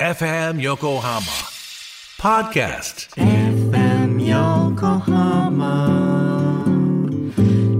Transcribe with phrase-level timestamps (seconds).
[0.00, 1.20] FM Yokohama
[2.20, 3.10] Podcast.
[3.16, 5.88] FM Yokohama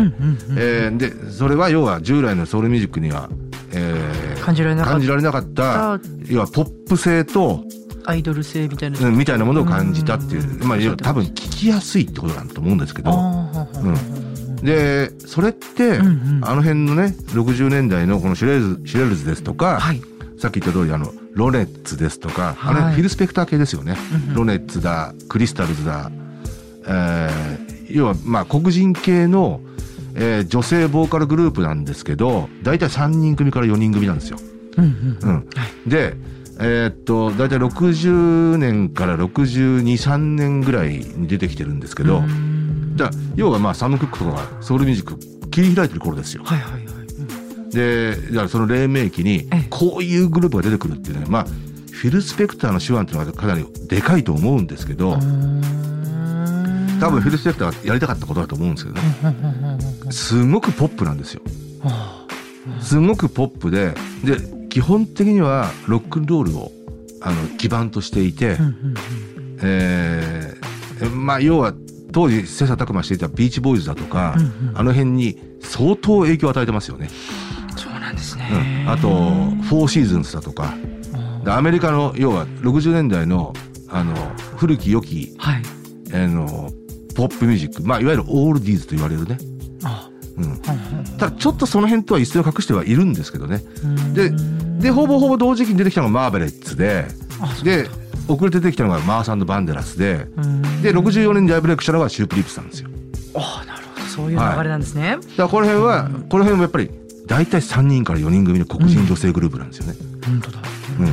[1.31, 3.30] それは要は従来のソウルミュージックには、
[3.71, 4.94] えー感じられなかった。
[4.94, 7.64] 感じられなかった要はポップ性と、
[8.05, 8.99] アイドル性みたいな。
[8.99, 10.67] うんみたいなものを感じたっていう、うん。
[10.67, 16.41] まあ多分聞きやすいってことだと思うんですけど、うん、でそれって、うんうん。
[16.43, 20.01] あの辺のね60年代のこのシュレルズシュレルズですとか、はい。
[20.37, 22.75] さっき言った通りあのロネッツですとか、はい。
[22.75, 24.35] あれフィル・スペクター系ですよね、うんうん。
[24.35, 26.11] ロネッツだクリスタルズだ、
[26.85, 29.61] えー要はまあ黒人系の、
[30.15, 34.37] えー女性ボーカルグループなんですけど大体3人組から4人組なんですよ。
[34.77, 36.15] うんうんうん、で
[36.59, 42.95] えーっと大体60年から623年ぐらいに出てきてるんですけど、うん。
[42.95, 46.43] だ要はまあサム・クックとかがソウルミュージック切り開いてる頃ですよ。
[46.43, 46.83] はいはいはい。
[46.83, 47.69] うん。
[47.69, 49.67] でだからその黎明期にええ。
[49.69, 51.45] こういうグループが出てくるっていうねまあ
[51.92, 55.13] フィル・スペクターの手腕っていうのはかなりでかいと思うんですけど
[56.99, 59.77] 多分フィル・スペクターがやりたかったことだと思うんですけどね。
[60.11, 61.17] すごくポップなん。
[61.17, 61.42] ですよ
[62.81, 63.93] すごくポップで
[64.23, 64.37] で
[64.73, 66.72] 基本的にはロックンロールを
[67.22, 68.58] あの基盤としていて、
[69.61, 71.73] えーまあ要は
[72.11, 74.78] 当時切磋琢磨していたビーチボーイズだとか、うんうん。
[74.78, 77.10] あの辺に相当影響を与えてますよね。
[77.76, 78.39] そうなんですうん。
[78.39, 79.10] ねあと
[79.70, 80.73] 「フォーシーズンズ」だとか。
[81.44, 83.54] でアメリカの要は60年代の
[83.90, 84.16] あの
[84.55, 85.61] 古き良きはい。
[86.14, 86.72] あの
[87.16, 89.52] ポップミュージック、まあ、いわゆるオールディーズと言われるね、あ
[90.38, 90.60] うん、
[91.17, 93.61] ただちょっとその辺とは一線を画してはいるんですけどね。
[94.14, 94.32] で
[94.80, 97.05] でほぼほぼ同時期に出てきたのがマーベレッツで
[97.64, 97.88] で
[98.27, 102.89] 遅れて出てきたのがマーサバンデラスでうんで64年に大ブレイクしたのがシュープリームスなんですよ。
[103.36, 104.05] あなるほど。
[104.08, 105.17] そういう流れなんですね。
[105.17, 106.89] だからこの辺はこの辺もやっぱり
[107.27, 109.95] 大体3人から4人組の黒人女性グループなんですよね、
[110.26, 110.60] 本当だ。
[110.99, 111.04] う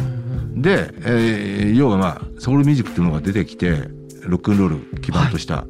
[0.59, 3.89] ん、で、えー要はまあソウルミュージックっていうのが出てきて
[4.23, 5.67] ロックンロール基盤とした、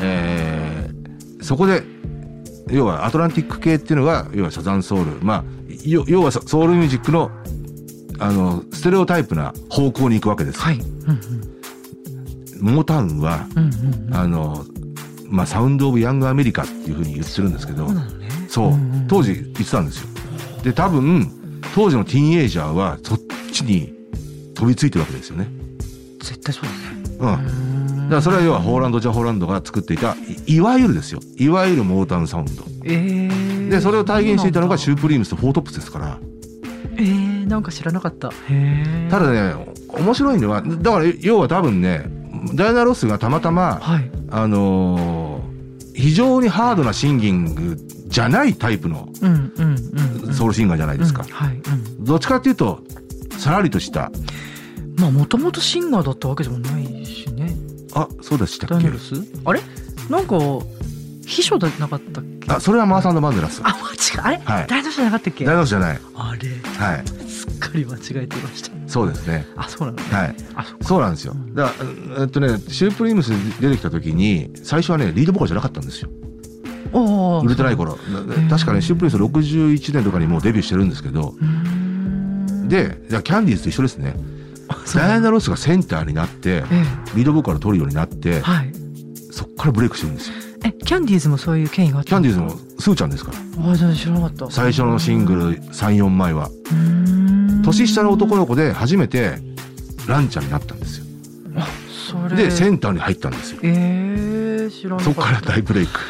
[0.00, 0.98] えー
[1.40, 1.82] そこで
[2.70, 5.18] 要はアトランティック系っていうのが要はサザンソウル。
[5.22, 5.44] まあ
[5.84, 7.30] 要要はソソウルミュージックの
[8.18, 10.78] あのステレオタイプな方向に行くわけです、はい。
[10.78, 11.38] うん
[12.60, 14.64] モータウンはうんうんうんあの、
[15.26, 18.28] まあ、サウンド・オブ・ヤング・アメリカっていうふうに言ってるんですけどそうなのね。
[18.48, 20.08] そう、んん当時言ってたんですよ。
[20.64, 21.30] で、多分、
[21.74, 23.20] 当時のティーンエイジャーはそっ
[23.52, 23.94] ちに
[24.54, 25.48] 飛びついてるわけですよね。
[26.20, 26.64] 絶対そう
[27.20, 27.38] だね。
[27.38, 27.67] うん。
[28.08, 31.20] だからそれは要はホーランド・ジャ・ホーランドが作っていた、いいわゆるですよ。
[31.36, 32.64] いわゆるモータウンサウンド。
[32.84, 33.28] え
[33.66, 36.18] えで、それを体現していたのがシューープリームスとフォートップスですから。
[36.96, 38.28] えー、なんか知らなかった。
[38.28, 39.54] へえただね、
[39.88, 42.10] 面白いのは、だから要は多分ね、
[42.54, 44.10] ダイアナ・ロスがたまたま、はい。
[44.30, 45.58] あのー
[45.98, 47.76] 非常にハードなシンギング
[48.06, 49.08] じゃないタイプの
[50.32, 51.24] ソウルシンガーじゃないですか。
[51.24, 52.04] うんはいうん。
[52.04, 52.84] どっちかっていうと、
[53.36, 54.12] さらりとした、
[54.96, 57.52] まあもともとシンガーだったわけでもないしね
[58.02, 58.74] あ、そうでしたっけ？
[58.74, 59.14] ダニエルス？
[59.44, 59.60] あれ？
[60.08, 60.38] なんか
[61.26, 62.52] 秘書じゃなかったっけ？
[62.52, 63.60] あ、それはマーサバンデラス。
[63.64, 64.66] あ間違えあれ、はい。
[64.68, 65.44] 誰の人じゃなかったっけ？
[65.44, 66.00] ダイナソーじゃない。
[66.14, 66.48] あれ？
[66.86, 67.06] はい。
[67.28, 68.70] すっかり間違えていました。
[68.86, 69.46] そうですね。
[69.56, 70.36] あそうなのねはい。
[70.54, 71.34] あそうなんですよ。
[71.54, 71.74] だか
[72.16, 73.28] ら、えっとね、シュープリームス
[73.60, 76.08] 出てきた時に、最初はね、リードボーカルじゃなかったんですよ。
[76.92, 77.44] おー。
[77.44, 77.92] 売れてない頃。
[77.92, 77.98] だ。
[78.48, 81.34] 確かね、シュープリームス61年とかにもうデビューしてるんですけど、
[82.68, 84.14] でじゃあキャンディーズと一緒ですね
[84.94, 88.72] ダイアナ・ロスがセンターになってえリードボーカルを取るようになってえはい。
[89.30, 90.34] そこからブレイクしてるんですよ。
[90.64, 93.38] えキャンディーズもそういう権威があっキャンディーズもスーちゃんですから。
[93.70, 94.50] あ全然知らなかった。
[94.50, 96.48] 最初のシングル34枚は。
[97.64, 99.38] 年下の男の子で初めて
[100.06, 101.04] ランちゃんになったんですよ。
[102.10, 102.36] それ。
[102.36, 103.60] でセンターに入ったんですよ。
[103.62, 105.04] ええ知らなかった。
[105.04, 106.00] そこから大ブレイク。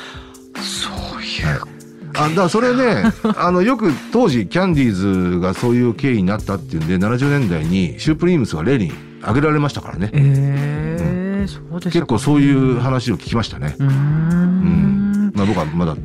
[0.61, 1.78] そういう
[2.19, 3.05] あだからそれね
[3.37, 8.93] あのよく当時キャンディーズがそういう経緯になったっていうんで70年代にシュープリームスが例に
[9.23, 10.11] 挙げられましたからね。
[10.13, 13.75] ええそうです結構そういう話を聞きましたね。
[13.79, 13.91] うーん。
[13.91, 15.33] うん。
[15.35, 15.97] まあ僕はまだ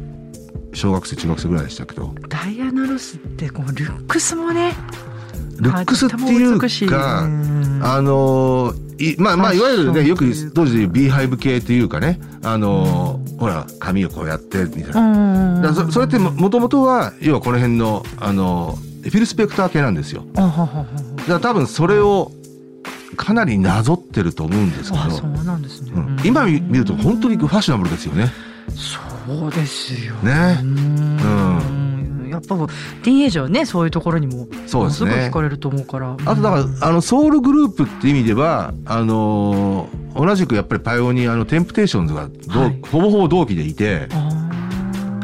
[0.73, 2.13] 小学生中学生ぐらいでしたけど。
[2.29, 4.73] ダイアナ・ロスってこうルックスもね
[5.59, 6.59] ルックスっていう
[6.89, 9.59] かうんあのいまあまあい。
[9.59, 15.73] わゆるねよく当時でいうビーハイブ系っていうかねあのほら髪をこうやってみたいな。
[15.73, 20.23] そそれってももともとは要はこの辺のあのフィル・スペクター系なんですよ。
[20.33, 20.87] だか
[21.27, 22.31] ら多分それを
[23.17, 26.17] かなりなぞってると思うんですけど、うなんですね、うん。
[26.23, 28.31] 今見見ると本当にファッショナブルですよね。
[28.69, 30.15] そうですよ。
[30.15, 30.59] ね。
[30.61, 31.52] うん
[32.33, 35.11] やっぱティーンエイジャーはねそういうところにもそうですね。
[35.23, 36.15] すごい惹かれると思うから。
[36.25, 42.79] あとだからあのソウルグループって意味ではあのー同じくやっぱりパイオニアのテンプテーションズがどう、はい。
[42.91, 44.07] ほぼほぼ同期でいて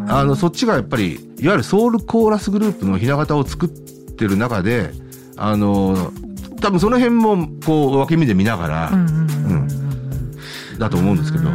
[0.07, 4.91] あのそっちがやっぱりいわゆるソウルコーラスグループのひな形を作ってる中で
[5.37, 6.29] あのー
[6.59, 9.67] 多分その辺もこう横目で見ながら、うんうんうん。
[10.73, 10.79] うん。
[10.79, 11.45] だと思うんですけど。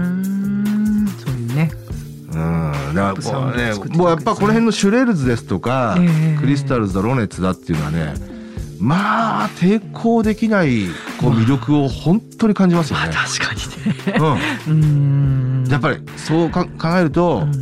[2.94, 6.40] だからねもうやっぱこの辺のシュレルズですとか、ええ。
[6.40, 8.14] クリスタルズだロネッツだっていうのはね
[8.78, 10.86] まあ抵抗できない
[11.20, 13.14] こう魅力を本当に感じますよまあね。
[13.14, 13.60] 確かに
[14.12, 14.38] ね。
[14.68, 15.62] うん。
[15.62, 15.68] うん。
[15.70, 17.52] やっぱりそうか考えると、うん。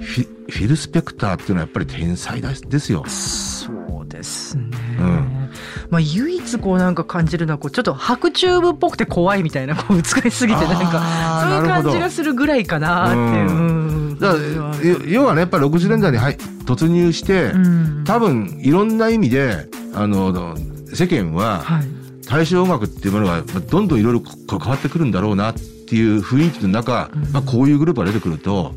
[0.00, 3.04] フィフィル・スペクターっていうのはやっぱり天才ですですよ。
[3.06, 4.64] そうですね、
[4.98, 5.50] うん。
[5.88, 13.81] まあ唯一こうなんか感じるのはこうちょっと白チューブっぽくて怖いみたいなこう美しすぎてなんかそういう感じがするぐらいかなっていう、
[14.22, 18.04] だからよ要はねやっぱり60年代に入突入して、うん。
[18.04, 20.56] 多分いろんな意味であの
[20.92, 21.84] 世間ははい。
[22.26, 27.32] 大衆音楽っていうものがまあどんどんいろいろ変わってくるんだろうなっていう雰囲気の中、うん。
[27.32, 28.74] まあ、こういうグループが出てくると、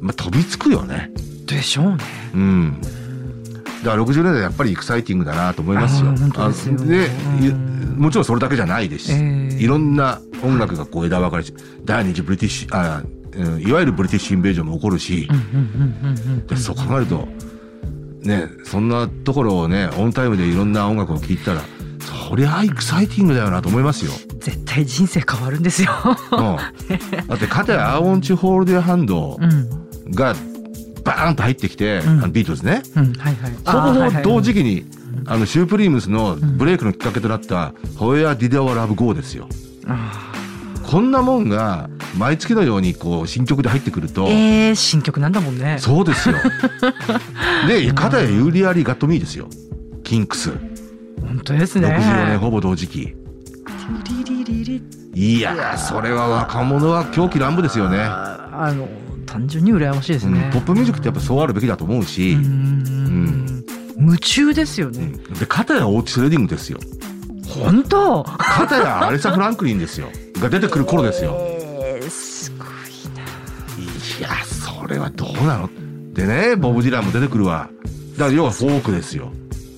[0.00, 1.10] まあ、飛びつくよね。
[1.46, 1.98] でしょうね。
[2.34, 2.80] うん。
[3.82, 6.10] だから60年代やっぱりエクサイティングだなと思いますよ。
[6.10, 9.06] ですよあでうんいもちろんそれだけじゃないです。
[9.06, 13.02] し、ええいろんな音楽がこう枝分かれし、第二次ブリティッシュあ、
[13.36, 15.28] うんいわゆるブリティッシュインベージョンも起こるし、
[16.56, 17.26] そう考えると
[18.22, 21.62] ねそんなところをねオンタイムでいろんな音楽を聴いたら
[22.28, 24.12] そりゃエキサイティングだよなと思いますよ。
[24.40, 25.92] 絶対人生変わるんですよ。
[26.32, 30.34] うん、だってかたや「I Want To Hold Your Hand」うんが
[31.04, 32.08] バーンと入ってきて、うん。
[32.08, 32.82] あのビートルズね。
[32.96, 34.10] うんはいはい。
[34.10, 34.84] ほぼ同時期に
[35.26, 39.48] あのシュープリームスのブレイクのきっかけとなった「Where Did Our Love Go」ですよ。
[39.86, 40.32] あ
[40.82, 45.76] こんなもんが毎月のようにこう新曲で入ってくると、ーえー、新曲なんだもんね。
[45.78, 46.36] そうですよ。
[47.66, 49.48] で、かたやユーリアリー・ガット・ミーですよ。
[50.04, 50.50] キンクス。
[51.20, 51.88] 本当ですね。
[51.88, 53.14] 64年ほぼ同時期。
[54.04, 54.64] リリリ
[55.14, 57.98] リいやー、それは若者は狂気乱舞ですよね。
[57.98, 58.88] ああの
[59.26, 60.44] 単純に羨ましいですね。
[60.46, 63.64] うんポップミュージックってやっぱそうあるべきだと思うし、うん
[63.98, 65.12] 夢中ですよね。
[65.38, 66.78] で、かたやオーティス・レディングですよ。
[67.46, 68.24] 本当？
[68.24, 70.08] かたやアレサ・フランクリンですよ。
[70.40, 71.51] が出てくる頃ですよ。
[75.42, 75.68] うなの？
[76.12, 77.70] でね、ボブ・ディランも出てくるわ。
[78.12, 79.32] だから要はフォークですよ。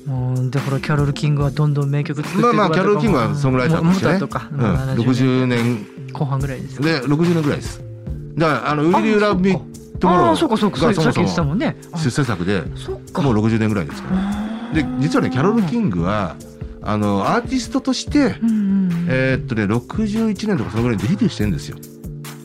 [0.07, 4.13] もうでほらキャロル・キングはどんどん名曲作ってまあまあ、キャロル・キングはソングライターとしてね。
[4.13, 5.87] ももっとか、うん、70 60年。
[6.13, 6.83] 後半ぐらいですよ。
[6.83, 7.83] で60年ぐらいです。
[8.37, 9.53] だからあの「ウィリー・ラブ・ミ・
[9.99, 12.61] トゥモロー」がそもそも出世作で。
[12.61, 12.69] もう
[13.35, 14.45] 60年ぐらいですから。
[14.75, 16.37] で実はねキャロル・キングは
[16.83, 18.35] あのアーティストとして
[19.09, 21.79] えーっとね61年とかそのぐらいでデビューしてるんですよ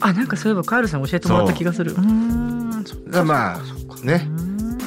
[0.01, 1.91] あなんかそういえばカールさん教えてもらった気がする。
[1.91, 1.95] う。
[1.95, 3.27] ーん。
[3.27, 3.59] まあ
[4.03, 4.27] ね。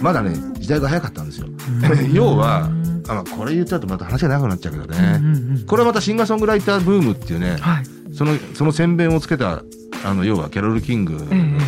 [0.01, 1.47] まだね時代が早かったんですよ。
[2.13, 2.69] 要は
[3.09, 5.27] あまあこれ言っちゃうとまた話が長くなっちゃうけどうんねうん
[5.57, 5.65] うん。
[5.67, 7.85] これはまたシンガーソングライターブームっていうねはい。
[8.15, 9.63] そのその宣伝をつけた
[10.05, 11.19] あの要はキャロル・キングの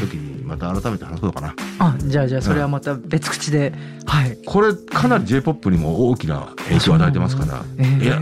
[0.00, 3.72] 時にまた改めて話そうかな、あじゃあじゃあそれはまた別口で、
[4.04, 4.36] はい。
[4.44, 8.20] これかなり J−POP にも大きな影響を与えてますから、えーいや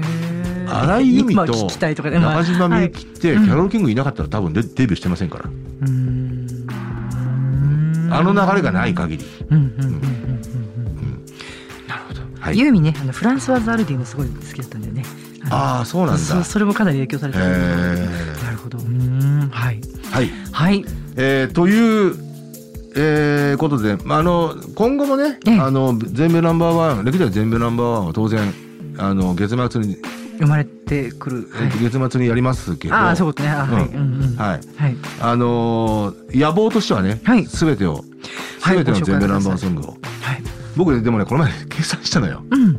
[0.80, 3.36] 荒井由実と中島みゆきってキはい。
[3.48, 5.44] ャロル・キングいなかったら多分デデビューしてませんから、
[8.16, 9.24] あの流れがない限り、
[11.88, 12.20] なるほど。
[12.40, 12.58] はい。
[12.58, 15.04] ユーミンねあのフランスワザルディのすごい好きだったんだよね。
[15.50, 16.18] ああそうなんだ。
[16.20, 17.44] そそれもかなり影響されてる。
[17.44, 17.48] へ
[18.44, 18.78] なるほど。
[18.78, 18.84] は
[19.72, 19.80] い。
[20.10, 20.84] はい、はい。
[21.16, 22.14] えーという、
[22.96, 25.58] えーことで、まあ、あの今後もね、ええ。
[25.60, 28.52] あの全米ナンバーワン歴代全米ナンバーワンは当然
[28.98, 29.96] あの月末に、
[30.38, 31.48] 生まれてくる。
[31.52, 33.50] はい月末にやりますけどああ、そういうことね。
[33.50, 33.82] あはい。
[34.36, 34.96] はいはい。
[35.20, 38.04] あのー野望としてはね、はいすべてを
[38.60, 40.42] はいすべての全米ナンバーソングを、はい。
[40.76, 42.78] 僕ねでもねこの前 計算したのようん。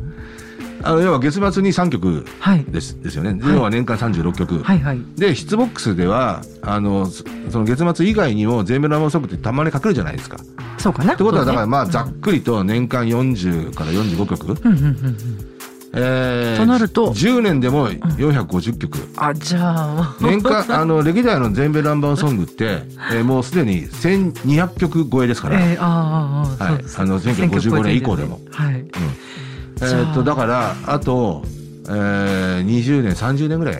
[0.82, 2.64] あの要は月末に3曲はい。
[2.68, 5.00] ですですよね、はい要は年間36曲、はいはい。
[5.16, 10.36] でヒッツボックスではあのそその月末以外にも全米ナンバーソングってたまにかけるじゃないですか。
[10.78, 11.14] そうかな。
[11.14, 15.53] ってことはだからまあざっっくりと年間40から45曲、うんうんうんうん。
[15.96, 18.98] えーとなると10年でも450曲。
[19.16, 20.16] あ、じゃあ。
[20.20, 22.82] 年間 あの歴代の全米ナンバーソングって、
[23.12, 26.84] えーもうすでに1200曲超えですから、えー、あーあはい。
[26.98, 28.40] あの1955年以降でも。
[28.50, 28.74] はい。
[28.74, 28.82] うん。
[28.82, 31.42] えーっとだからあと、
[31.88, 33.76] えー20年30年ぐらい。
[33.76, 33.78] あ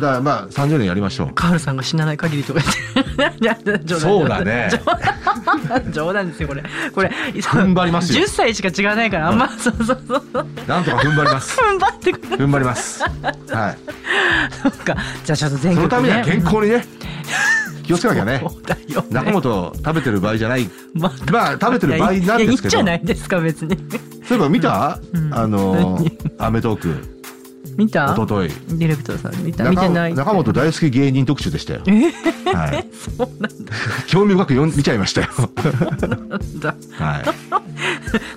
[0.00, 1.34] だからまあ30年やりましょう。
[1.34, 3.94] カールさんが死なない限りとか言って。
[3.98, 4.70] そうだね。
[5.92, 6.62] 冗談ですよこれ。
[6.94, 8.24] これ踏ん張りますよ。
[8.24, 9.28] 10歳しか違わないから。
[9.28, 9.38] あん。
[9.38, 10.46] ま、そうそうそう。
[10.66, 11.58] なんとか踏ん張ります。
[11.60, 13.02] 踏ん張ってくれ踏ん張ります。
[13.02, 13.78] はい。
[14.62, 14.96] そうか。
[15.24, 16.84] じゃあちょっと全国そのためには健康にね。
[17.82, 18.38] 気をつけなきゃね。
[18.38, 18.44] ね
[19.10, 20.70] 中本食べてる場合じゃない。
[20.94, 22.42] ままあ食べてる場合なんですけど。
[22.42, 23.76] いやいじゃないですか別に。
[24.28, 25.34] そういえば見た、うん。
[25.34, 27.19] あのーアメトーク
[27.76, 28.14] 見た？
[28.14, 29.68] 一昨日ディレクターさん見た？
[29.68, 30.14] 見てない？
[30.14, 32.10] 中本大好き芸人特集でしたよ、え？
[32.52, 33.50] はい、そうなん
[34.06, 35.28] 興味深く読ん見ちゃいましたよ。
[36.58, 36.74] だ。
[36.92, 37.22] は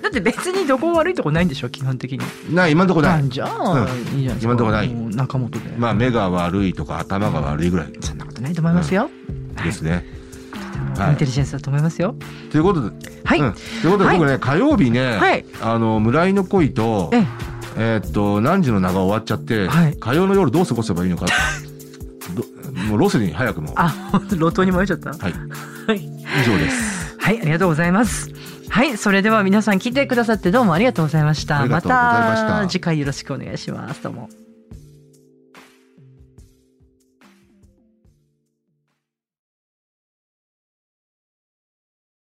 [0.02, 1.70] だって別にどこ悪いとこないんでしょ？
[1.70, 2.20] 基本的に。
[2.50, 3.20] いな今んとこない。
[3.20, 4.44] あじゃあ、いいじゃないですか。
[4.44, 4.94] 今んとこない。
[4.94, 5.60] 中本で。
[5.78, 7.94] まあ目が悪いとか頭が悪いぐらい。
[8.02, 9.10] そんなことないと思いますよ、
[9.64, 10.06] ですね、
[11.10, 12.16] インテリジェンスだと思いますよ。
[12.52, 15.46] ということで、はい、うん、ということで僕ね、火曜日ね、はい。
[15.62, 21.26] あの村井の恋とええーっと何時の名が終わっちゃって、はい火曜の夜どう過ごせばいいのか
[22.36, 22.44] ど
[22.90, 25.34] もうロスに早くもあ路頭に迷っちゃったはい
[25.88, 28.32] はい以上ですはい、ありがとうございます。
[28.68, 31.66] はい、それでは皆さん聞いてくださってどうもありがとうございました。
[31.66, 34.04] また次回よろしくお願いします。
[34.04, 34.30] どうも。